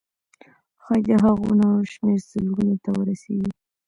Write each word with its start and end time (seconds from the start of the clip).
ښایي 0.83 1.03
د 1.07 1.09
هغو 1.23 1.47
نارو 1.59 1.89
شمېر 1.93 2.19
سلګونو 2.29 2.75
ته 2.83 2.89
ورسیږي. 2.97 3.51